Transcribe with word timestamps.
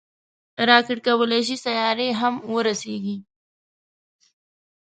راکټ 0.69 0.97
کولی 1.07 1.41
شي 1.47 1.55
سیارې 1.65 2.09
هم 2.19 2.35
ورسیږي 2.53 3.17